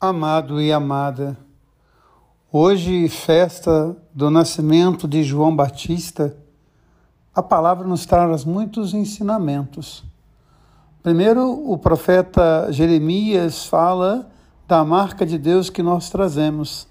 [0.00, 1.36] Amado e amada,
[2.52, 6.36] hoje, festa do nascimento de João Batista,
[7.34, 10.04] a palavra nos traz muitos ensinamentos.
[11.02, 14.30] Primeiro, o profeta Jeremias fala
[14.68, 16.86] da marca de Deus que nós trazemos.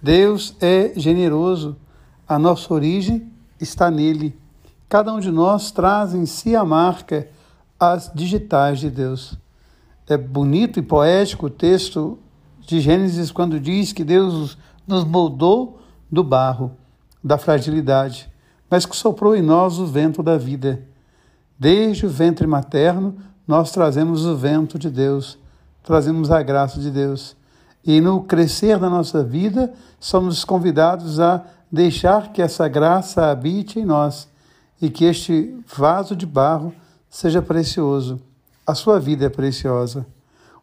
[0.00, 1.76] Deus é generoso,
[2.28, 4.38] a nossa origem está nele.
[4.88, 7.28] Cada um de nós traz em si a marca,
[7.80, 9.36] as digitais de Deus.
[10.08, 12.20] É bonito e poético o texto
[12.66, 16.72] de Gênesis quando diz que Deus nos moldou do barro,
[17.22, 18.30] da fragilidade,
[18.70, 20.82] mas que soprou em nós o vento da vida.
[21.58, 25.38] Desde o ventre materno, nós trazemos o vento de Deus,
[25.82, 27.36] trazemos a graça de Deus.
[27.84, 33.84] E no crescer da nossa vida, somos convidados a deixar que essa graça habite em
[33.84, 34.28] nós
[34.80, 36.74] e que este vaso de barro
[37.10, 38.20] seja precioso.
[38.66, 40.06] A sua vida é preciosa.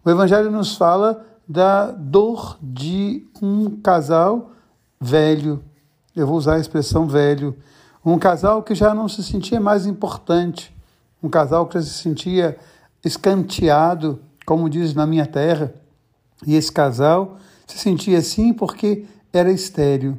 [0.04, 4.52] O Evangelho nos fala da dor de um casal
[5.00, 5.62] velho.
[6.16, 7.58] Eu vou usar a expressão velho.
[8.06, 10.74] Um casal que já não se sentia mais importante,
[11.22, 12.58] um casal que já se sentia
[13.04, 15.74] escanteado, como diz na minha terra.
[16.48, 17.38] E esse casal
[17.68, 20.18] se sentia assim porque era estéril.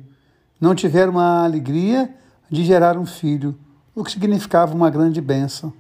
[0.61, 2.15] Não tiveram a alegria
[2.51, 3.59] de gerar um filho,
[3.95, 5.73] o que significava uma grande bênção.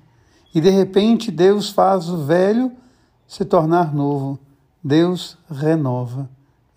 [0.54, 2.72] E de repente Deus faz o velho
[3.26, 4.38] se tornar novo.
[4.82, 6.28] Deus renova.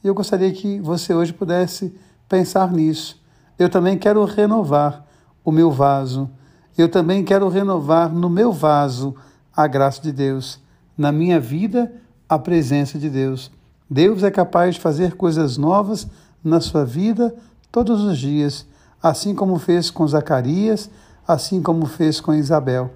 [0.03, 1.95] E eu gostaria que você hoje pudesse
[2.29, 3.19] pensar nisso.
[3.57, 5.03] Eu também quero renovar
[5.43, 6.29] o meu vaso.
[6.77, 9.15] Eu também quero renovar no meu vaso
[9.55, 10.59] a graça de Deus.
[10.95, 11.91] Na minha vida,
[12.29, 13.51] a presença de Deus.
[13.89, 16.07] Deus é capaz de fazer coisas novas
[16.43, 17.35] na sua vida
[17.71, 18.67] todos os dias,
[19.01, 20.89] assim como fez com Zacarias,
[21.27, 22.91] assim como fez com Isabel.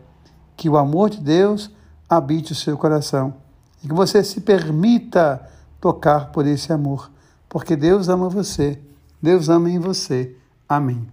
[0.56, 1.72] Que o amor de Deus
[2.08, 3.34] habite o seu coração
[3.83, 5.41] e que você se permita
[5.80, 7.09] tocar por esse amor,
[7.47, 8.80] porque Deus ama você,
[9.22, 10.35] Deus ama em você.
[10.67, 11.08] Amém.